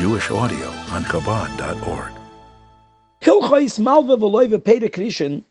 Jewish 0.00 0.30
audio 0.30 0.66
on 0.92 1.04
Chabad.org. 1.04 2.12
Hilchais 3.20 3.78
Malva 3.78 4.16
Veloiva 4.16 4.56
Perek 4.56 4.94
Rishon 4.94 5.44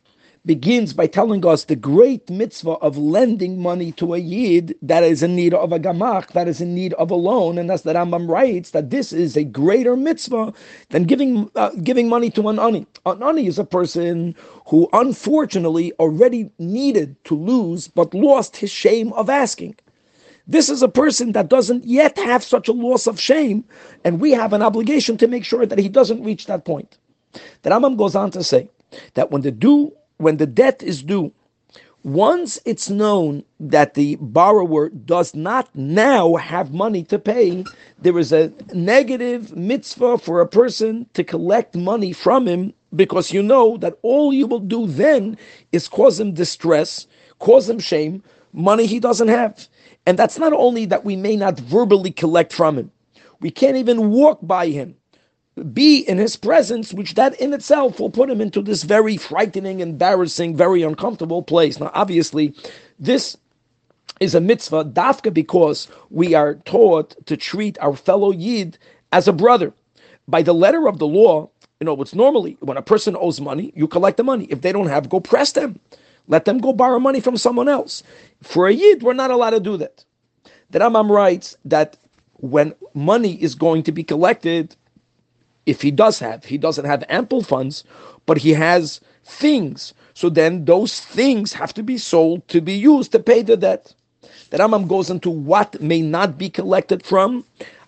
begins 0.44 0.92
by 0.92 1.06
telling 1.06 1.46
us 1.46 1.66
the 1.66 1.76
great 1.76 2.28
mitzvah 2.32 2.80
of 2.82 2.98
lending 2.98 3.62
money 3.62 3.92
to 3.92 4.16
a 4.16 4.18
yid 4.18 4.74
that 4.82 5.04
is 5.04 5.22
in 5.22 5.36
need 5.36 5.54
of 5.54 5.72
a 5.72 5.78
gamach, 5.78 6.32
that 6.32 6.48
is 6.48 6.62
in 6.62 6.74
need 6.74 6.94
of 6.94 7.12
a 7.12 7.16
loan, 7.16 7.60
and 7.60 7.70
as 7.70 7.84
the 7.84 7.94
Rambam 7.94 8.28
writes 8.28 8.72
that 8.72 8.90
this 8.90 9.14
is 9.14 9.38
a 9.38 9.44
greater 9.44 9.96
mitzvah 9.96 10.52
than 10.90 11.04
giving 11.04 11.52
uh, 11.56 11.70
giving 11.84 12.10
money 12.10 12.32
to 12.32 12.50
an 12.50 12.58
ani. 12.58 12.88
An 13.06 13.22
ani 13.22 13.46
is 13.46 13.60
a 13.60 13.64
person 13.64 14.34
who 14.66 14.90
unfortunately 14.94 15.94
already 16.00 16.50
needed 16.58 17.24
to 17.26 17.36
lose 17.36 17.88
but 17.88 18.16
lost 18.16 18.58
his 18.58 18.72
shame 18.72 19.14
of 19.14 19.30
asking. 19.30 19.76
This 20.50 20.68
is 20.68 20.82
a 20.82 20.90
person 20.90 21.34
that 21.34 21.48
doesn't 21.48 21.86
yet 21.86 22.18
have 22.18 22.44
such 22.44 22.68
a 22.68 22.74
loss 22.74 23.06
of 23.06 23.20
shame, 23.20 23.64
and 24.04 24.20
we 24.20 24.32
have 24.32 24.52
an 24.52 24.64
obligation 24.64 25.16
to 25.18 25.28
make 25.28 25.46
sure 25.46 25.64
that 25.64 25.78
he 25.78 25.88
doesn't 25.88 26.24
reach 26.24 26.48
that 26.48 26.66
point. 26.66 26.98
The 27.62 27.70
Rambam 27.70 27.98
goes 27.98 28.16
on 28.16 28.32
to 28.32 28.44
say 28.44 28.68
that 29.14 29.30
when 29.30 29.44
the 29.44 29.52
due, 29.52 29.94
when 30.18 30.38
the 30.38 30.48
debt 30.48 30.82
is 30.82 31.04
due, 31.04 31.32
once 32.02 32.58
it's 32.66 32.90
known 32.90 33.44
that 33.60 33.94
the 33.94 34.16
borrower 34.16 34.90
does 34.90 35.36
not 35.36 35.70
now 35.76 36.34
have 36.38 36.74
money 36.74 37.04
to 37.04 37.20
pay, 37.20 37.64
there 38.00 38.18
is 38.18 38.32
a 38.34 38.52
negative 38.74 39.56
mitzvah 39.56 40.18
for 40.18 40.42
a 40.42 40.48
person 40.48 41.06
to 41.14 41.24
collect 41.24 41.76
money 41.76 42.12
from 42.12 42.48
him 42.48 42.74
because 42.96 43.32
you 43.32 43.44
know 43.44 43.78
that 43.78 44.00
all 44.02 44.34
you 44.34 44.48
will 44.48 44.60
do 44.60 44.88
then 44.88 45.38
is 45.72 45.88
cause 45.88 46.20
him 46.20 46.34
distress, 46.34 47.06
cause 47.38 47.70
him 47.70 47.78
shame, 47.78 48.24
money 48.52 48.88
he 48.88 49.00
doesn't 49.00 49.28
have. 49.28 49.68
And 50.10 50.18
that's 50.18 50.40
not 50.40 50.54
only 50.54 50.86
that 50.86 51.06
we 51.06 51.16
may 51.16 51.36
not 51.36 51.60
verbally 51.60 52.10
collect 52.10 52.52
from 52.52 52.80
him, 52.80 52.92
we 53.42 53.52
can't 53.52 53.78
even 53.78 54.10
walk 54.10 54.40
by 54.42 54.70
him 54.70 54.96
be 55.74 56.00
in 56.00 56.18
his 56.18 56.36
presence, 56.36 56.94
which 56.94 57.14
that 57.14 57.40
in 57.40 57.54
itself 57.54 58.00
will 58.00 58.10
put 58.10 58.30
him 58.30 58.42
into 58.42 58.64
this 58.64 58.82
very 58.84 59.18
frightening, 59.18 59.82
embarrassing, 59.82 60.56
very 60.56 60.82
uncomfortable 60.82 61.44
place. 61.44 61.80
Now, 61.80 61.92
obviously, 61.94 62.56
this 62.98 63.38
is 64.20 64.34
a 64.34 64.42
mitzvah, 64.42 64.86
dafka, 64.86 65.32
because 65.32 65.88
we 66.10 66.34
are 66.34 66.56
taught 66.56 67.16
to 67.28 67.38
treat 67.38 67.78
our 67.80 67.96
fellow 67.96 68.32
yid 68.32 68.80
as 69.12 69.28
a 69.28 69.34
brother. 69.34 69.74
By 70.28 70.42
the 70.42 70.54
letter 70.54 70.88
of 70.88 70.98
the 70.98 71.08
law, 71.08 71.52
you 71.80 71.86
know, 71.86 71.94
what's 71.94 72.16
normally 72.16 72.58
when 72.62 72.78
a 72.78 72.82
person 72.82 73.16
owes 73.16 73.40
money, 73.40 73.72
you 73.76 73.88
collect 73.88 74.18
the 74.18 74.24
money. 74.24 74.48
If 74.50 74.62
they 74.62 74.72
don't 74.72 74.88
have, 74.88 75.10
go 75.10 75.20
press 75.20 75.52
them. 75.52 75.80
Let 76.30 76.46
them 76.46 76.60
go 76.60 76.72
borrow 76.72 77.00
money 77.00 77.20
from 77.20 77.38
someone 77.38 77.68
else. 77.68 78.04
For 78.42 78.68
a 78.68 78.74
yid, 78.74 79.04
we're 79.04 79.14
not 79.14 79.32
allowed 79.32 79.50
to 79.52 79.60
do 79.60 79.76
that. 79.78 80.06
The 80.70 80.80
Rambam 80.80 81.10
writes 81.10 81.58
that 81.66 81.98
when 82.36 82.74
money 82.94 83.34
is 83.42 83.56
going 83.56 83.84
to 83.84 83.92
be 83.92 84.04
collected, 84.04 84.76
if 85.66 85.82
he 85.82 85.92
does 85.92 86.20
have, 86.20 86.46
he 86.46 86.58
doesn't 86.58 86.86
have 86.86 87.04
ample 87.10 87.44
funds, 87.44 87.84
but 88.26 88.38
he 88.38 88.52
has 88.54 89.02
things. 89.26 89.94
So 90.14 90.30
then 90.30 90.66
those 90.66 91.00
things 91.00 91.54
have 91.54 91.74
to 91.74 91.84
be 91.84 91.98
sold 91.98 92.48
to 92.50 92.62
be 92.62 92.74
used 92.74 93.12
to 93.12 93.20
pay 93.20 93.42
the 93.42 93.58
debt. 93.58 93.94
The 94.52 94.58
Rambam 94.58 94.88
goes 94.88 95.10
into 95.10 95.30
what 95.30 95.82
may 95.82 96.02
not 96.02 96.38
be 96.38 96.50
collected 96.50 97.06
from 97.06 97.44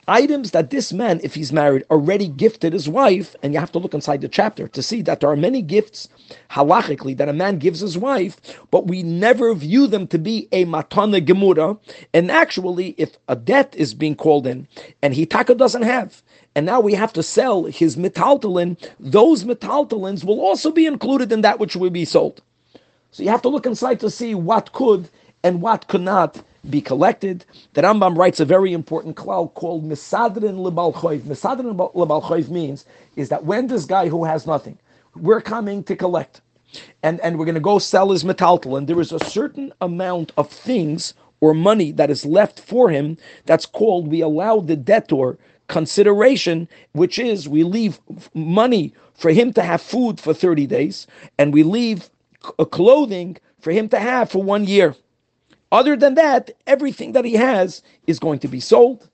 items 0.08 0.52
that 0.52 0.70
this 0.70 0.92
man, 0.92 1.20
if 1.24 1.36
he's 1.36 1.54
married, 1.54 1.84
already 1.90 2.28
gifted 2.28 2.74
his 2.74 2.90
wife, 2.90 3.36
and 3.42 3.54
you 3.54 3.60
have 3.60 3.72
to 3.72 3.80
look 3.80 3.94
inside 3.94 4.22
the 4.22 4.28
chapter 4.28 4.68
to 4.68 4.82
see 4.82 5.02
that 5.04 5.20
there 5.20 5.30
are 5.30 5.36
many 5.36 5.62
gifts 5.62 6.10
halachically 6.50 7.16
that 7.18 7.30
a 7.30 7.34
man 7.34 7.58
gives 7.58 7.80
his 7.80 7.98
wife, 7.98 8.38
but 8.72 8.88
we 8.88 9.04
never 9.04 9.54
view 9.54 9.88
them 9.88 10.08
to 10.08 10.18
be 10.18 10.48
a 10.52 10.66
matana 10.66 11.26
gemura. 11.26 11.78
And 12.14 12.32
actually, 12.32 12.96
if 12.98 13.18
a 13.28 13.36
debt 13.36 13.74
is 13.78 13.94
being 13.94 14.16
called 14.16 14.48
in 14.48 14.68
and 15.02 15.14
he 15.14 15.26
taka 15.26 15.56
doesn't 15.56 15.84
have, 15.84 16.22
and 16.56 16.66
now 16.66 16.80
we 16.80 16.94
have 16.94 17.14
to 17.14 17.24
sell 17.24 17.66
his 17.66 17.96
metaltalin, 17.96 18.78
those 19.00 19.44
metaltalins 19.46 20.24
will 20.24 20.42
also 20.42 20.72
be 20.72 20.86
included 20.86 21.32
in 21.32 21.42
that 21.42 21.60
which 21.60 21.76
will 21.76 21.90
be 21.90 22.06
sold. 22.06 22.42
So 23.12 23.24
you 23.24 23.30
have 23.30 23.42
to 23.44 23.50
look 23.50 23.66
inside 23.66 24.00
to 24.02 24.09
see 24.09 24.36
what 24.36 24.74
could 24.74 25.09
and 25.44 25.62
what 25.62 25.88
could 25.88 26.02
not 26.02 26.44
be 26.70 26.82
collected. 26.82 27.46
The 27.74 27.82
Rambam 27.82 28.18
writes 28.18 28.40
a 28.40 28.46
very 28.46 28.74
important 28.74 29.16
klal 29.16 29.54
called 29.54 29.88
Misadrin 29.88 30.58
Libalchoiv. 30.58 31.22
Misadrin 31.22 31.76
Libalchoiv 31.94 32.50
means 32.50 32.86
is 33.16 33.30
that 33.30 33.46
when 33.46 33.68
this 33.68 33.86
guy 33.86 34.08
who 34.08 34.24
has 34.26 34.46
nothing, 34.48 34.78
we're 35.16 35.42
coming 35.42 35.84
to 35.86 35.96
collect, 35.96 36.42
and, 37.04 37.20
and 37.22 37.38
we're 37.38 37.46
going 37.46 37.56
to 37.56 37.62
go 37.62 37.80
sell 37.80 38.12
his 38.12 38.24
metaltal, 38.24 38.78
and 38.78 38.88
there 38.88 39.02
is 39.02 39.12
a 39.12 39.20
certain 39.26 39.74
amount 39.82 40.32
of 40.38 40.50
things 40.50 41.14
or 41.42 41.54
money 41.54 41.92
that 41.92 42.10
is 42.10 42.26
left 42.26 42.60
for 42.60 42.90
him 42.90 43.18
that's 43.46 43.66
called, 43.66 44.08
we 44.08 44.22
allow 44.22 44.60
the 44.60 44.76
debtor 44.76 45.38
consideration, 45.68 46.68
which 46.94 47.20
is 47.20 47.50
we 47.50 47.64
leave 47.64 48.00
money 48.34 48.94
for 49.16 49.32
him 49.32 49.54
to 49.54 49.64
have 49.64 49.82
food 49.82 50.20
for 50.20 50.34
30 50.34 50.68
days, 50.68 51.08
and 51.38 51.54
we 51.54 51.64
leave 51.64 52.10
clothing 52.72 53.38
for 53.60 53.72
him 53.72 53.90
to 53.90 54.00
have 54.00 54.30
for 54.32 54.44
one 54.44 54.66
year. 54.66 54.96
Other 55.72 55.96
than 55.96 56.16
that, 56.16 56.52
everything 56.68 57.14
that 57.14 57.26
he 57.26 57.34
has 57.34 57.82
is 58.08 58.20
going 58.20 58.40
to 58.40 58.48
be 58.48 58.59
sold. 58.59 59.08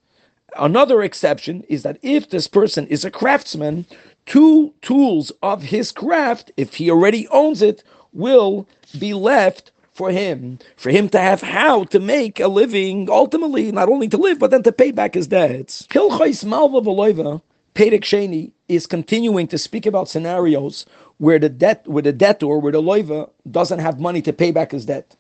Another 0.58 1.04
exception 1.04 1.64
is 1.70 1.84
that 1.84 2.00
if 2.02 2.30
this 2.30 2.48
person 2.48 2.88
is 2.88 3.06
a 3.06 3.12
craftsman, 3.12 3.86
two 4.26 4.74
tools 4.82 5.32
of 5.44 5.62
his 5.62 5.92
craft, 5.92 6.52
if 6.58 6.74
he 6.76 6.90
already 6.90 7.28
owns 7.30 7.62
it, 7.62 7.84
will 8.14 8.68
be 8.98 9.14
left 9.14 9.72
for 9.94 10.12
him, 10.12 10.60
for 10.78 10.90
him 10.90 11.10
to 11.10 11.20
have 11.20 11.42
how 11.42 11.84
to 11.86 12.00
make 12.00 12.40
a 12.40 12.48
living, 12.48 13.10
ultimately, 13.10 13.72
not 13.72 13.90
only 13.90 14.08
to 14.08 14.18
live, 14.18 14.40
but 14.40 14.52
then 14.52 14.64
to 14.64 14.72
pay 14.72 14.92
back 14.92 15.16
his 15.16 15.28
debts. 15.28 15.88
Hilchais 15.90 16.46
Malva 16.46 16.82
Veloiva, 16.82 17.42
Perek 17.76 18.02
Sheni, 18.02 18.52
is 18.68 18.88
continuing 18.88 19.48
to 19.48 19.58
speak 19.58 19.86
about 19.86 20.10
scenarios 20.10 20.86
where 21.18 21.40
the 21.40 21.50
debt, 21.50 21.88
where 21.88 22.04
the 22.04 22.14
debtor, 22.14 22.58
where 22.60 22.72
the 22.72 22.82
loiva 22.82 23.30
doesn't 23.50 23.80
have 23.80 24.00
money 24.00 24.22
to 24.22 24.34
pay 24.34 24.52
back 24.52 24.72
his 24.72 24.86
debt. 24.86 25.16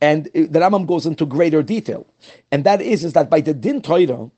And 0.00 0.26
the 0.32 0.60
Rambam 0.60 0.86
goes 0.86 1.06
into 1.06 1.26
greater 1.26 1.62
detail. 1.62 2.06
And 2.50 2.64
that 2.64 2.80
is, 2.80 3.04
is 3.04 3.12
that 3.12 3.28
by 3.28 3.40
the 3.40 3.54
din 3.54 3.82
Torah, 3.82 4.30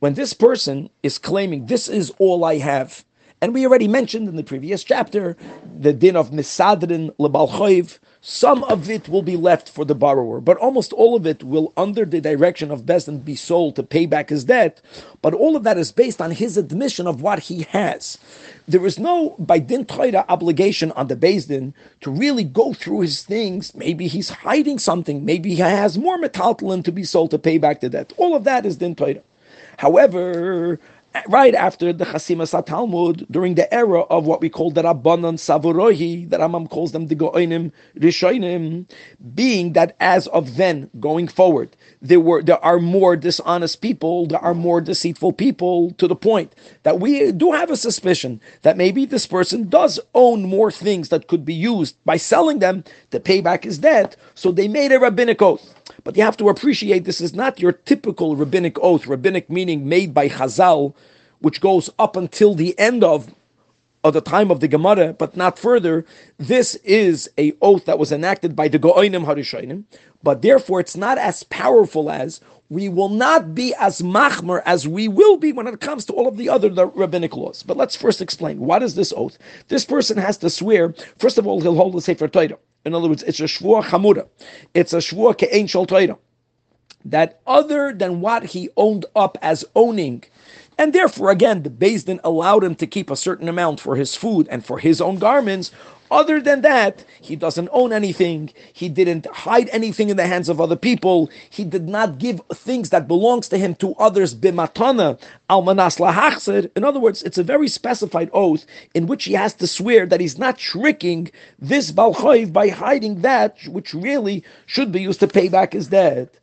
when 0.00 0.14
this 0.14 0.32
person 0.34 0.90
is 1.02 1.18
claiming, 1.18 1.66
this 1.66 1.88
is 1.88 2.12
all 2.18 2.44
I 2.44 2.58
have, 2.58 3.04
and 3.40 3.54
we 3.54 3.66
already 3.66 3.88
mentioned 3.88 4.28
in 4.28 4.36
the 4.36 4.44
previous 4.44 4.84
chapter 4.84 5.36
the 5.78 5.92
din 5.92 6.16
of 6.16 6.30
misadrin 6.30 7.14
lebalchoiv, 7.16 7.98
some 8.28 8.64
of 8.64 8.90
it 8.90 9.08
will 9.08 9.22
be 9.22 9.36
left 9.36 9.68
for 9.68 9.84
the 9.84 9.94
borrower, 9.94 10.40
but 10.40 10.56
almost 10.56 10.92
all 10.92 11.14
of 11.14 11.28
it 11.28 11.44
will, 11.44 11.72
under 11.76 12.04
the 12.04 12.20
direction 12.20 12.72
of 12.72 12.84
Bezdin, 12.84 13.24
be 13.24 13.36
sold 13.36 13.76
to 13.76 13.84
pay 13.84 14.04
back 14.04 14.30
his 14.30 14.42
debt. 14.42 14.80
But 15.22 15.32
all 15.32 15.54
of 15.54 15.62
that 15.62 15.78
is 15.78 15.92
based 15.92 16.20
on 16.20 16.32
his 16.32 16.56
admission 16.56 17.06
of 17.06 17.22
what 17.22 17.38
he 17.38 17.62
has. 17.70 18.18
There 18.66 18.84
is 18.84 18.98
no, 18.98 19.36
by 19.38 19.60
din 19.60 19.84
Torah, 19.84 20.24
obligation 20.28 20.90
on 20.92 21.06
the 21.06 21.14
Bezdin 21.14 21.72
to 22.00 22.10
really 22.10 22.42
go 22.42 22.74
through 22.74 23.02
his 23.02 23.22
things. 23.22 23.72
Maybe 23.76 24.08
he's 24.08 24.28
hiding 24.28 24.80
something. 24.80 25.24
Maybe 25.24 25.50
he 25.50 25.60
has 25.60 25.96
more 25.96 26.18
metaltalin 26.18 26.82
to 26.82 26.90
be 26.90 27.04
sold 27.04 27.30
to 27.30 27.38
pay 27.38 27.58
back 27.58 27.80
the 27.80 27.88
debt. 27.88 28.12
All 28.16 28.34
of 28.34 28.42
that 28.42 28.66
is 28.66 28.76
din 28.76 28.96
Torah. 28.96 29.22
However, 29.76 30.80
right 31.28 31.54
after 31.54 31.92
the 31.92 32.04
Chasimas 32.04 32.52
Talmud, 32.66 33.26
during 33.30 33.54
the 33.54 33.72
era 33.72 34.00
of 34.02 34.26
what 34.26 34.40
we 34.40 34.48
call 34.48 34.70
the 34.70 34.82
Rabbanan 34.82 35.36
Savurohi, 35.38 36.28
the 36.28 36.38
Rambam 36.38 36.68
calls 36.68 36.92
them 36.92 37.06
the 37.06 37.16
Goinim 37.16 37.72
Rishonim, 37.98 38.90
being 39.34 39.74
that 39.74 39.96
as 40.00 40.26
of 40.28 40.56
then, 40.56 40.90
going 41.00 41.28
forward, 41.28 41.76
there 42.02 42.20
were 42.20 42.42
there 42.42 42.64
are 42.64 42.78
more 42.78 43.16
dishonest 43.16 43.80
people, 43.80 44.26
there 44.26 44.40
are 44.40 44.54
more 44.54 44.80
deceitful 44.80 45.32
people, 45.32 45.92
to 45.92 46.08
the 46.08 46.16
point 46.16 46.54
that 46.82 47.00
we 47.00 47.32
do 47.32 47.52
have 47.52 47.70
a 47.70 47.76
suspicion 47.76 48.40
that 48.62 48.76
maybe 48.76 49.04
this 49.04 49.26
person 49.26 49.68
does 49.68 50.00
own 50.14 50.42
more 50.42 50.70
things 50.70 51.10
that 51.10 51.28
could 51.28 51.44
be 51.44 51.54
used 51.54 51.96
by 52.04 52.16
selling 52.16 52.58
them 52.58 52.84
to 53.10 53.20
pay 53.20 53.40
back 53.40 53.64
his 53.64 53.78
debt. 53.78 54.16
So 54.34 54.50
they 54.50 54.68
made 54.68 54.92
a 54.92 54.98
rabbinic 54.98 55.42
oath. 55.42 55.75
But 56.06 56.16
you 56.16 56.22
have 56.22 56.36
to 56.36 56.48
appreciate 56.48 57.02
this 57.04 57.20
is 57.20 57.34
not 57.34 57.58
your 57.58 57.72
typical 57.72 58.36
rabbinic 58.36 58.78
oath, 58.78 59.08
rabbinic 59.08 59.50
meaning 59.50 59.88
made 59.88 60.14
by 60.14 60.28
Chazal, 60.28 60.94
which 61.40 61.60
goes 61.60 61.90
up 61.98 62.14
until 62.14 62.54
the 62.54 62.78
end 62.78 63.02
of, 63.02 63.34
of 64.04 64.14
the 64.14 64.20
time 64.20 64.52
of 64.52 64.60
the 64.60 64.68
Gemara, 64.68 65.14
but 65.14 65.36
not 65.36 65.58
further. 65.58 66.06
This 66.38 66.76
is 66.84 67.28
a 67.36 67.54
oath 67.60 67.86
that 67.86 67.98
was 67.98 68.12
enacted 68.12 68.54
by 68.54 68.68
the 68.68 68.78
Go'onim 68.78 69.26
Harishonim, 69.26 69.82
but 70.22 70.42
therefore 70.42 70.78
it's 70.78 70.96
not 70.96 71.18
as 71.18 71.42
powerful 71.42 72.08
as 72.08 72.40
we 72.68 72.88
will 72.88 73.08
not 73.08 73.52
be 73.52 73.74
as 73.74 74.00
machmer 74.00 74.62
as 74.64 74.86
we 74.86 75.08
will 75.08 75.36
be 75.36 75.50
when 75.50 75.66
it 75.66 75.80
comes 75.80 76.04
to 76.04 76.12
all 76.12 76.28
of 76.28 76.36
the 76.36 76.48
other 76.48 76.68
the 76.68 76.86
rabbinic 76.86 77.34
laws. 77.34 77.64
But 77.64 77.76
let's 77.76 77.96
first 77.96 78.22
explain 78.22 78.60
what 78.60 78.84
is 78.84 78.94
this 78.94 79.12
oath. 79.16 79.38
This 79.66 79.84
person 79.84 80.18
has 80.18 80.38
to 80.38 80.50
swear. 80.50 80.94
First 81.18 81.36
of 81.36 81.48
all, 81.48 81.60
he'll 81.60 81.74
hold 81.74 81.94
the 81.94 82.00
sefer 82.00 82.28
Torah. 82.28 82.58
In 82.86 82.94
other 82.94 83.08
words, 83.08 83.24
it's 83.24 83.40
a 83.40 83.44
shvua 83.44 83.82
chamura. 83.82 84.28
It's 84.72 84.92
a 84.92 84.98
shvua 84.98 85.36
ke'en 85.36 85.68
shel 85.68 85.86
Torah. 85.86 86.16
That 87.04 87.40
other 87.46 87.92
than 87.92 88.20
what 88.20 88.44
he 88.44 88.70
owned 88.76 89.06
up 89.16 89.36
as 89.42 89.64
owning, 89.74 90.24
and 90.78 90.92
therefore, 90.92 91.30
again, 91.30 91.62
the 91.62 91.70
Din 91.70 92.20
allowed 92.22 92.62
him 92.62 92.74
to 92.76 92.86
keep 92.86 93.10
a 93.10 93.16
certain 93.16 93.48
amount 93.48 93.80
for 93.80 93.96
his 93.96 94.14
food 94.14 94.46
and 94.50 94.64
for 94.64 94.78
his 94.78 95.00
own 95.00 95.18
garments. 95.18 95.72
Other 96.10 96.40
than 96.40 96.62
that, 96.62 97.04
he 97.20 97.36
doesn't 97.36 97.68
own 97.72 97.92
anything. 97.92 98.50
He 98.72 98.88
didn't 98.88 99.26
hide 99.26 99.68
anything 99.70 100.08
in 100.08 100.16
the 100.16 100.26
hands 100.26 100.48
of 100.48 100.60
other 100.60 100.76
people. 100.76 101.30
He 101.50 101.64
did 101.64 101.88
not 101.88 102.18
give 102.18 102.40
things 102.54 102.90
that 102.90 103.08
belongs 103.08 103.48
to 103.48 103.58
him 103.58 103.74
to 103.76 103.94
others 103.94 104.34
bimatana 104.34 105.18
almanas 105.50 105.98
lahachzer. 105.98 106.70
In 106.76 106.84
other 106.84 107.00
words, 107.00 107.22
it's 107.22 107.38
a 107.38 107.42
very 107.44 107.68
specified 107.68 108.30
oath 108.32 108.66
in 108.94 109.06
which 109.06 109.24
he 109.24 109.32
has 109.34 109.54
to 109.54 109.66
swear 109.66 110.06
that 110.06 110.20
he's 110.20 110.38
not 110.38 110.58
tricking 110.58 111.30
this 111.58 111.92
balchoiv 111.92 112.52
by 112.52 112.68
hiding 112.68 113.22
that 113.22 113.56
which 113.68 113.94
really 113.94 114.44
should 114.66 114.92
be 114.92 115.02
used 115.02 115.20
to 115.20 115.28
pay 115.28 115.48
back 115.48 115.72
his 115.72 115.88
debt 115.88 116.34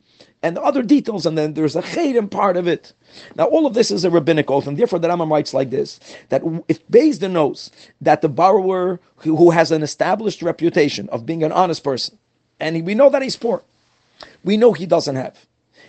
and 0.44 0.58
other 0.58 0.84
details, 0.84 1.26
and 1.26 1.38
then 1.38 1.54
there's 1.54 1.76
a 1.76 1.82
cherem 1.82 2.30
part 2.30 2.58
of 2.58 2.68
it. 2.68 2.94
Now, 3.36 3.46
all 3.46 3.66
of 3.66 3.74
this 3.74 3.90
is 3.90 4.04
a 4.04 4.10
rabbinic 4.10 4.52
oath, 4.52 4.68
and 4.68 4.78
therefore 4.78 5.00
the 5.00 5.08
Rambam 5.08 5.32
writes 5.32 5.54
like 5.54 5.70
this: 5.70 6.00
that 6.30 6.44
if 6.68 6.86
Bezdin 6.90 7.32
knows 7.32 7.72
that 8.02 8.22
the 8.22 8.30
borrower 8.30 9.00
who, 9.16 9.52
has 9.52 9.72
an 9.72 9.84
established 9.84 10.42
reputation 10.42 11.08
of 11.10 11.26
being 11.26 11.44
an 11.44 11.54
honest 11.54 11.84
person, 11.84 12.18
and 12.60 12.86
we 12.86 12.94
know 12.94 13.10
that 13.10 13.22
he's 13.22 13.38
poor, 13.38 13.64
we 14.44 14.58
know 14.58 14.74
he 14.74 14.86
doesn't 14.86 15.16
have, 15.16 15.46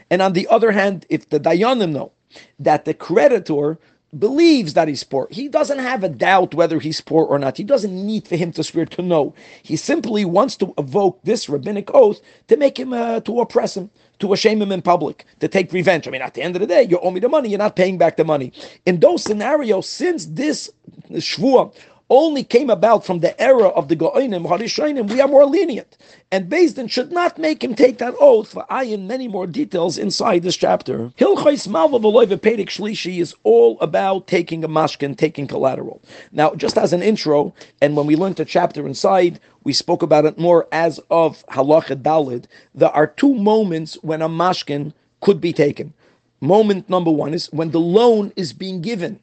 and 0.08 0.22
on 0.22 0.32
the 0.32 0.46
other 0.48 0.70
hand, 0.70 1.04
if 1.08 1.28
the 1.28 1.40
dayanim 1.40 1.92
know 1.92 2.12
that 2.60 2.84
the 2.84 2.94
creditor 2.94 3.78
believes 4.16 4.74
that 4.74 4.86
he's 4.86 5.02
poor. 5.02 5.26
He 5.30 5.48
doesn't 5.48 5.80
have 5.80 6.04
a 6.04 6.08
doubt 6.08 6.54
whether 6.54 6.78
he's 6.78 7.00
poor 7.00 7.24
or 7.24 7.36
not. 7.38 7.56
He 7.56 7.64
doesn't 7.64 8.06
need 8.06 8.28
for 8.28 8.36
him 8.36 8.52
to 8.52 8.62
swear 8.62 8.86
to 8.86 9.02
know. 9.02 9.34
He 9.62 9.74
simply 9.74 10.24
wants 10.24 10.56
to 10.58 10.72
evoke 10.78 11.20
this 11.24 11.48
rabbinic 11.48 11.92
oath 11.92 12.20
to 12.46 12.56
make 12.56 12.78
him, 12.78 12.92
uh, 12.92 13.20
to 13.20 13.40
oppress 13.40 13.76
him 13.76 13.90
to 14.18 14.34
shame 14.36 14.62
him 14.62 14.72
in 14.72 14.82
public, 14.82 15.24
to 15.40 15.48
take 15.48 15.72
revenge. 15.72 16.06
I 16.06 16.10
mean, 16.10 16.22
at 16.22 16.34
the 16.34 16.42
end 16.42 16.56
of 16.56 16.60
the 16.60 16.66
day, 16.66 16.82
you 16.82 16.98
owe 17.00 17.10
me 17.10 17.20
the 17.20 17.28
money, 17.28 17.48
you're 17.48 17.58
not 17.58 17.76
paying 17.76 17.98
back 17.98 18.16
the 18.16 18.24
money. 18.24 18.52
In 18.86 19.00
those 19.00 19.22
scenarios, 19.22 19.88
since 19.88 20.26
this 20.26 20.70
shvua 21.10 21.74
only 22.10 22.44
came 22.44 22.70
about 22.70 23.04
from 23.04 23.20
the 23.20 23.40
era 23.40 23.68
of 23.68 23.88
the 23.88 23.96
Go'inim, 23.96 24.46
Harishoinim, 24.46 25.10
we 25.10 25.20
are 25.20 25.28
more 25.28 25.46
lenient. 25.46 25.96
And 26.30 26.50
Bezdin 26.50 26.90
should 26.90 27.12
not 27.12 27.38
make 27.38 27.64
him 27.64 27.74
take 27.74 27.98
that 27.98 28.14
oath 28.20 28.52
for 28.52 28.66
ayin 28.70 29.06
many 29.06 29.28
more 29.28 29.46
details 29.46 29.96
inside 29.96 30.42
this 30.42 30.56
chapter. 30.56 31.10
Hilchais 31.18 31.66
Malva 31.66 31.98
Perek 31.98 32.68
Shlishi 32.68 33.18
is 33.20 33.34
all 33.42 33.78
about 33.80 34.26
taking 34.26 34.64
a 34.64 34.68
mashkin, 34.68 35.16
taking 35.16 35.46
collateral. 35.46 36.02
Now, 36.32 36.54
just 36.54 36.76
as 36.76 36.92
an 36.92 37.02
intro, 37.02 37.54
and 37.80 37.96
when 37.96 38.06
we 38.06 38.16
learned 38.16 38.36
the 38.36 38.44
chapter 38.44 38.86
inside, 38.86 39.40
we 39.64 39.72
spoke 39.72 40.02
about 40.02 40.26
it 40.26 40.38
more 40.38 40.68
as 40.72 41.00
of 41.10 41.44
Halacha 41.46 41.96
Dalid. 42.02 42.44
There 42.74 42.90
are 42.90 43.06
two 43.06 43.34
moments 43.34 43.94
when 44.02 44.20
a 44.20 44.28
mashkin 44.28 44.92
could 45.20 45.40
be 45.40 45.52
taken. 45.52 45.94
Moment 46.40 46.90
number 46.90 47.10
one 47.10 47.32
is 47.32 47.46
when 47.52 47.70
the 47.70 47.80
loan 47.80 48.30
is 48.36 48.52
being 48.52 48.82
given 48.82 49.18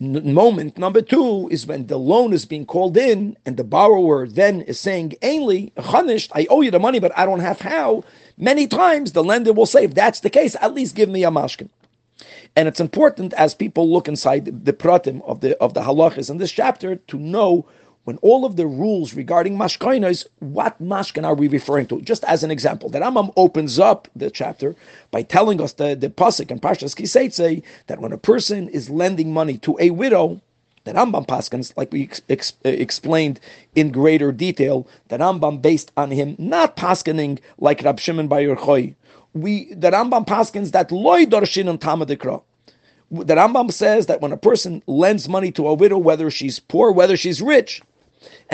moment 0.00 0.76
number 0.76 1.00
two 1.00 1.48
is 1.50 1.66
when 1.66 1.86
the 1.86 1.98
loan 1.98 2.32
is 2.32 2.44
being 2.44 2.66
called 2.66 2.96
in 2.96 3.36
and 3.46 3.56
the 3.56 3.64
borrower 3.64 4.26
then 4.26 4.60
is 4.62 4.78
saying, 4.78 5.14
Ainly, 5.22 5.72
Chanisht, 5.74 6.30
I 6.34 6.46
owe 6.50 6.60
you 6.60 6.70
the 6.70 6.78
money, 6.78 6.98
but 6.98 7.16
I 7.16 7.24
don't 7.24 7.40
have 7.40 7.60
how. 7.60 8.04
Many 8.36 8.66
times 8.66 9.12
the 9.12 9.24
lender 9.24 9.52
will 9.52 9.66
say, 9.66 9.84
if 9.84 9.94
that's 9.94 10.20
the 10.20 10.30
case, 10.30 10.56
at 10.60 10.74
least 10.74 10.94
give 10.94 11.08
me 11.08 11.24
a 11.24 11.30
mashkin. 11.30 11.68
And 12.56 12.68
it's 12.68 12.80
important 12.80 13.32
as 13.34 13.54
people 13.54 13.90
look 13.90 14.08
inside 14.08 14.64
the 14.64 14.72
pratim 14.72 15.22
of 15.22 15.40
the 15.40 15.58
of 15.58 15.74
the 15.74 15.80
halachas 15.80 16.30
in 16.30 16.38
this 16.38 16.52
chapter 16.52 16.96
to 16.96 17.18
know 17.18 17.66
when 18.04 18.18
all 18.18 18.44
of 18.44 18.56
the 18.56 18.66
rules 18.66 19.14
regarding 19.14 19.56
mashkainas, 19.56 20.26
what 20.40 20.80
mashkin 20.82 21.24
are 21.24 21.34
we 21.34 21.48
referring 21.48 21.86
to? 21.86 22.00
Just 22.02 22.24
as 22.24 22.42
an 22.42 22.50
example, 22.50 22.88
the 22.90 23.00
Rambam 23.00 23.32
opens 23.36 23.78
up 23.78 24.08
the 24.14 24.30
chapter 24.30 24.76
by 25.10 25.22
telling 25.22 25.60
us 25.60 25.72
the, 25.72 25.94
the 25.94 26.10
pasuk 26.10 26.50
and 26.50 26.60
Parshas 26.60 26.94
Kiseitze 26.94 27.62
that 27.86 28.00
when 28.00 28.12
a 28.12 28.18
person 28.18 28.68
is 28.68 28.90
lending 28.90 29.32
money 29.32 29.56
to 29.58 29.76
a 29.80 29.90
widow, 29.90 30.40
the 30.84 30.92
Rambam 30.92 31.26
paskins, 31.26 31.72
like 31.78 31.90
we 31.92 32.02
ex- 32.04 32.20
ex- 32.28 32.52
explained 32.64 33.40
in 33.74 33.90
greater 33.90 34.32
detail, 34.32 34.86
the 35.08 35.16
Rambam 35.16 35.62
based 35.62 35.90
on 35.96 36.10
him 36.10 36.36
not 36.38 36.76
paskining 36.76 37.38
like 37.58 37.82
Rab 37.82 37.98
Shimon 37.98 38.28
Bar 38.28 38.40
Yochai. 38.40 38.94
We 39.32 39.72
the 39.72 39.90
Rambam 39.90 40.26
paskins 40.26 40.72
that 40.72 40.92
loy 40.92 41.24
dorshin 41.24 41.70
and 41.70 41.80
tamadikra 41.80 42.42
the 43.10 43.34
Rambam 43.34 43.72
says 43.72 44.06
that 44.06 44.20
when 44.20 44.32
a 44.32 44.36
person 44.36 44.82
lends 44.86 45.28
money 45.28 45.52
to 45.52 45.68
a 45.68 45.74
widow, 45.74 45.98
whether 45.98 46.30
she's 46.30 46.58
poor, 46.58 46.90
whether 46.90 47.16
she's 47.16 47.40
rich, 47.40 47.82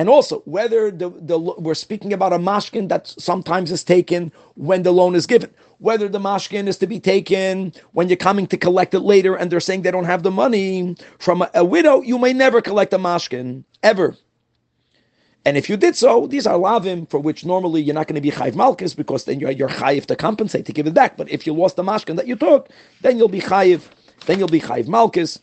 and 0.00 0.08
also, 0.08 0.40
whether 0.46 0.90
the, 0.90 1.10
the 1.10 1.38
we're 1.38 1.74
speaking 1.74 2.14
about 2.14 2.32
a 2.32 2.38
mashkin 2.38 2.88
that 2.88 3.08
sometimes 3.18 3.70
is 3.70 3.84
taken 3.84 4.32
when 4.54 4.82
the 4.82 4.92
loan 4.92 5.14
is 5.14 5.26
given, 5.26 5.50
whether 5.76 6.08
the 6.08 6.18
mashkin 6.18 6.68
is 6.68 6.78
to 6.78 6.86
be 6.86 6.98
taken 6.98 7.74
when 7.92 8.08
you're 8.08 8.16
coming 8.16 8.46
to 8.46 8.56
collect 8.56 8.94
it 8.94 9.00
later 9.00 9.36
and 9.36 9.52
they're 9.52 9.60
saying 9.60 9.82
they 9.82 9.90
don't 9.90 10.06
have 10.06 10.22
the 10.22 10.30
money 10.30 10.96
from 11.18 11.42
a, 11.42 11.50
a 11.52 11.66
widow, 11.66 12.00
you 12.00 12.16
may 12.16 12.32
never 12.32 12.62
collect 12.62 12.94
a 12.94 12.98
mashkin 12.98 13.62
ever. 13.82 14.16
And 15.44 15.58
if 15.58 15.68
you 15.68 15.76
did 15.76 15.94
so, 15.94 16.26
these 16.26 16.46
are 16.46 16.56
lavim 16.56 17.06
for 17.10 17.20
which 17.20 17.44
normally 17.44 17.82
you're 17.82 17.94
not 17.94 18.06
going 18.06 18.14
to 18.14 18.22
be 18.22 18.30
chayiv 18.30 18.54
malchus 18.54 18.94
because 18.94 19.26
then 19.26 19.38
you're, 19.38 19.50
you're 19.50 19.68
chayiv 19.68 20.06
to 20.06 20.16
compensate 20.16 20.64
to 20.64 20.72
give 20.72 20.86
it 20.86 20.94
back. 20.94 21.18
But 21.18 21.30
if 21.30 21.46
you 21.46 21.52
lost 21.52 21.76
the 21.76 21.82
mashkin 21.82 22.16
that 22.16 22.26
you 22.26 22.36
took, 22.36 22.70
then 23.02 23.18
you'll 23.18 23.28
be 23.28 23.42
chayiv. 23.42 23.82
Then 24.24 24.38
you'll 24.38 24.48
be 24.48 24.62
chayiv 24.62 24.88
malchus. 24.88 25.40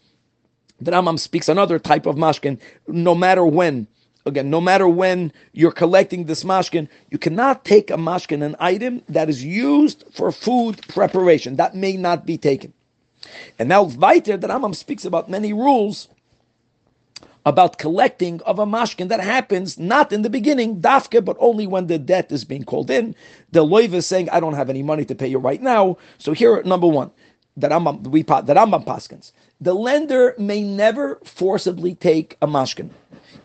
The 0.81 0.89
Rambam 0.89 1.19
speaks 1.19 1.47
another 1.47 1.77
type 1.77 2.07
of 2.07 2.15
mashkin. 2.15 2.59
No 2.87 3.13
matter 3.13 3.45
when 3.45 3.87
again, 4.27 4.49
no 4.49 4.61
matter 4.61 4.87
when 4.87 5.31
you're 5.53 5.71
collecting 5.71 6.25
this 6.25 6.43
mashkin, 6.43 6.87
you 7.09 7.17
cannot 7.17 7.65
take 7.65 7.89
a 7.89 7.97
mashkin, 7.97 8.43
an 8.43 8.55
item 8.59 9.01
that 9.09 9.29
is 9.29 9.43
used 9.43 10.03
for 10.13 10.31
food 10.31 10.85
preparation. 10.87 11.55
That 11.55 11.75
may 11.75 11.97
not 11.97 12.25
be 12.25 12.37
taken. 12.37 12.73
And 13.57 13.69
now 13.69 13.83
weiter, 13.83 14.37
the 14.37 14.47
Rambam 14.47 14.75
speaks 14.75 15.05
about 15.05 15.29
many 15.29 15.53
rules 15.53 16.09
about 17.45 17.77
collecting 17.77 18.41
of 18.41 18.59
a 18.59 18.65
mashkin 18.65 19.07
that 19.07 19.21
happens 19.21 19.79
not 19.79 20.11
in 20.11 20.21
the 20.21 20.29
beginning, 20.29 20.81
dafke, 20.81 21.23
but 21.23 21.37
only 21.39 21.65
when 21.65 21.87
the 21.87 21.97
debt 21.97 22.29
is 22.29 22.43
being 22.43 22.63
called 22.65 22.91
in. 22.91 23.15
The 23.51 23.65
loiv 23.65 23.93
is 23.93 24.05
saying, 24.05 24.29
I 24.31 24.41
don't 24.41 24.53
have 24.53 24.69
any 24.69 24.83
money 24.83 25.05
to 25.05 25.15
pay 25.15 25.27
you 25.27 25.37
right 25.37 25.61
now. 25.61 25.97
So 26.17 26.33
here, 26.33 26.61
number 26.63 26.87
one, 26.87 27.09
the 27.55 27.69
Rambam, 27.69 28.05
we, 28.07 28.21
the 28.21 28.53
Rambam 28.53 28.85
paskins. 28.85 29.31
The 29.61 29.73
lender 29.73 30.35
may 30.37 30.61
never 30.61 31.19
forcibly 31.23 31.95
take 31.95 32.37
a 32.41 32.47
mashkin 32.47 32.89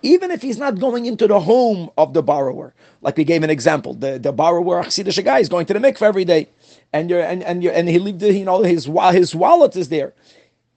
even 0.03 0.31
if 0.31 0.43
he's 0.43 0.59
not 0.59 0.79
going 0.79 1.07
into 1.07 1.27
the 1.27 1.41
home 1.41 1.91
of 1.97 2.13
the 2.13 2.23
borrower. 2.23 2.75
Like 3.01 3.17
we 3.17 3.25
gave 3.25 3.43
an 3.43 3.51
example, 3.51 3.95
the, 3.95 4.19
the 4.19 4.33
borrower, 4.33 4.83
Chassidish 4.83 5.25
guy, 5.25 5.39
is 5.39 5.49
going 5.49 5.67
to 5.67 5.73
the 5.73 5.79
mikveh 5.79 6.03
every 6.03 6.25
day, 6.25 6.49
and 6.93 7.09
you're 7.09 7.23
and 7.23 7.43
and 7.43 7.63
you 7.63 7.71
and 7.71 7.89
he 7.89 7.99
leave 7.99 8.19
the, 8.19 8.33
you 8.33 8.45
know 8.45 8.63
his 8.63 8.91
his 9.13 9.35
wallet 9.35 9.77
is 9.77 9.89
there. 9.89 10.13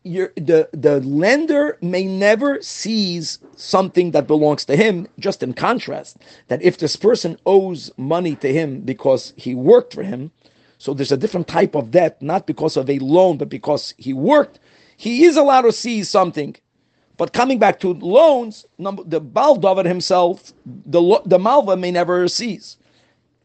You're, 0.03 0.31
the 0.35 0.69
the 0.71 1.01
lender 1.01 1.77
may 1.81 2.05
never 2.05 2.61
seize 2.61 3.39
something 3.55 4.11
that 4.11 4.27
belongs 4.27 4.65
to 4.65 4.75
him. 4.75 5.07
Just 5.19 5.43
in 5.43 5.53
contrast, 5.53 6.17
that 6.47 6.61
if 6.61 6.77
this 6.77 6.95
person 6.95 7.37
owes 7.45 7.91
money 7.97 8.35
to 8.37 8.53
him 8.53 8.81
because 8.81 9.33
he 9.35 9.55
worked 9.55 9.93
for 9.93 10.03
him, 10.03 10.31
so 10.77 10.93
there's 10.93 11.11
a 11.11 11.17
different 11.17 11.47
type 11.47 11.75
of 11.75 11.91
debt, 11.91 12.21
not 12.21 12.45
because 12.45 12.77
of 12.77 12.89
a 12.89 12.99
loan, 12.99 13.37
but 13.37 13.49
because 13.49 13.93
he 13.97 14.13
worked. 14.13 14.59
He 14.97 15.25
is 15.25 15.35
allowed 15.35 15.63
to 15.63 15.71
seize 15.71 16.09
something 16.09 16.55
but 17.17 17.33
coming 17.33 17.59
back 17.59 17.79
to 17.79 17.93
loans, 17.93 18.65
the 18.77 19.21
Baal 19.21 19.55
David 19.55 19.85
himself, 19.85 20.53
the, 20.65 21.21
the 21.25 21.39
Malva 21.39 21.77
may 21.77 21.91
never 21.91 22.27
seize. 22.27 22.77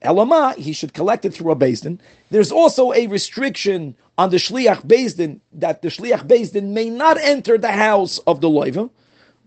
Elama, 0.03 0.57
he 0.57 0.73
should 0.73 0.95
collect 0.95 1.25
it 1.25 1.35
through 1.35 1.53
a 1.53 1.57
Bezdin. 1.57 1.99
There's 2.31 2.51
also 2.51 2.93
a 2.93 3.07
restriction 3.07 3.95
on 4.17 4.31
the 4.31 4.39
Shliach 4.39 4.87
Bezdin 4.87 5.41
that 5.53 5.83
the 5.83 5.89
Shliach 5.89 6.27
Bezdin 6.27 6.69
may 6.69 6.89
not 6.89 7.19
enter 7.19 7.59
the 7.59 7.73
house 7.73 8.19
of 8.27 8.41
the 8.41 8.49
Loiva, 8.49 8.89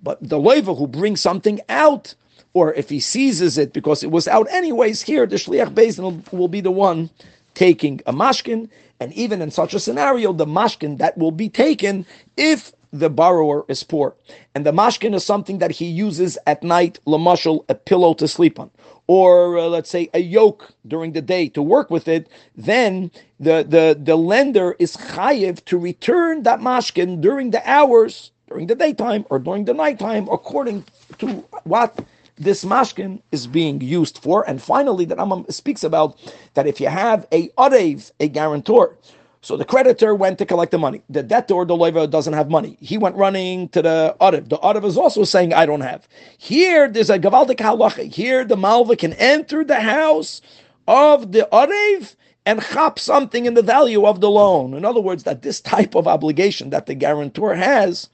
but 0.03 0.22
the 0.22 0.38
Loiva 0.38 0.77
who 0.77 0.88
brings 0.88 1.22
something 1.22 1.60
out, 1.70 2.13
or 2.53 2.74
if 2.75 2.89
he 2.89 3.00
seizes 3.00 3.58
it 3.58 3.74
because 3.74 4.03
it 4.03 4.12
was 4.12 4.27
out 4.27 4.48
anyways, 4.51 5.01
here 5.01 5.25
the 5.25 5.38
Shliach 5.38 5.74
Bezdin 5.74 6.03
will, 6.32 6.39
will 6.39 6.48
be 6.48 6.62
the 6.62 6.72
one 6.72 7.10
taking 7.56 8.01
a 8.06 8.13
mashkin, 8.13 8.70
and 9.00 9.12
even 9.13 9.42
in 9.42 9.50
such 9.50 9.74
a 9.74 9.80
scenario, 9.80 10.34
the 10.34 10.46
mashkin 10.46 10.98
that 11.00 11.18
will 11.18 11.32
be 11.32 11.50
taken 11.50 12.06
if 12.38 12.72
the 12.93 13.09
borrower 13.09 13.65
is 13.67 13.83
poor. 13.83 14.15
And 14.55 14.65
the 14.65 14.71
mashkin 14.71 15.15
is 15.15 15.25
something 15.25 15.57
that 15.57 15.71
he 15.71 15.85
uses 15.85 16.38
at 16.45 16.63
night, 16.63 17.00
lamashal, 17.05 17.65
a 17.67 17.75
pillow 17.75 18.13
to 18.13 18.27
sleep 18.27 18.59
on. 18.59 18.69
Or 19.07 19.57
uh, 19.57 19.65
let's 19.67 19.89
say 19.89 20.09
a 20.13 20.19
yoke 20.19 20.71
during 20.88 21.12
the 21.12 21.21
day 21.21 21.50
to 21.50 21.62
work 21.62 21.89
with 21.89 22.07
it, 22.07 22.29
then 22.55 23.12
the, 23.39 23.65
the, 23.67 24.00
the 24.01 24.15
lender 24.15 24.75
is 24.79 24.95
chayiv 24.95 25.65
to 25.65 25.77
return 25.77 26.43
that 26.43 26.62
mashkin 26.62 27.19
during 27.19 27.51
the 27.51 27.67
hours, 27.69 28.31
during 28.47 28.67
the 28.67 28.75
daytime 28.75 29.25
or 29.29 29.39
during 29.39 29.65
the 29.65 29.73
nighttime, 29.73 30.29
according 30.31 30.85
to 31.17 31.43
what 31.63 32.05
this 32.38 32.63
mashkin 32.63 33.21
is 33.31 33.47
being 33.47 33.81
used 33.81 34.19
for. 34.19 34.47
And 34.47 34.62
finally, 34.62 35.05
the 35.05 35.15
Rambam 35.15 35.51
speaks 35.51 35.83
about 35.83 36.17
that 36.53 36.67
if 36.67 36.79
you 36.79 36.88
have 36.88 37.27
a 37.31 37.50
arev, 37.50 38.12
a 38.19 38.27
guarantor, 38.27 38.97
so 39.43 39.57
the 39.57 39.65
creditor 39.65 40.15
went 40.15 40.38
to 40.38 40.45
collect 40.45 40.71
the 40.71 40.77
money. 40.77 41.03
The 41.09 41.21
debtor, 41.21 41.65
the 41.65 41.75
loiva, 41.75 42.09
doesn't 42.09 42.31
have 42.31 42.50
money. 42.50 42.77
He 42.79 42.97
went 42.97 43.17
running 43.17 43.67
to 43.69 43.81
the 43.81 44.15
Arev. 44.21 44.47
The 44.47 44.57
Arev 44.59 44.85
is 44.85 44.97
also 44.97 45.25
saying, 45.25 45.53
I 45.53 45.65
don't 45.65 45.81
have. 45.81 46.07
Here, 46.38 46.88
there's 46.88 47.09
a 47.09 47.19
Gavaldik 47.19 47.57
halacha. 47.57 48.09
Here, 48.09 48.45
the 48.45 48.55
Malva 48.55 48.95
can 48.95 49.12
enter 49.13 49.65
the 49.65 49.81
house 49.81 50.41
of 50.88 51.33
the 51.33 51.45
Arev 51.51 52.15
and 52.45 52.63
chop 52.63 52.97
something 52.97 53.45
in 53.45 53.53
the 53.53 53.62
value 53.62 54.05
of 54.05 54.21
the 54.21 54.29
loan. 54.29 54.73
In 54.75 54.85
other 54.85 55.01
words, 55.01 55.23
that 55.23 55.41
this 55.41 55.59
type 55.59 55.93
of 55.93 56.07
obligation 56.07 56.69
that 56.69 56.85
the 56.85 56.95
guarantor 56.95 57.53
has, 57.53 58.09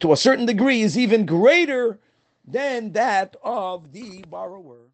to 0.00 0.12
a 0.12 0.16
certain 0.16 0.46
degree, 0.46 0.80
is 0.80 0.96
even 0.96 1.26
greater 1.26 1.98
than 2.46 2.92
that 2.92 3.36
of 3.42 3.92
the 3.92 4.24
borrower. 4.30 4.87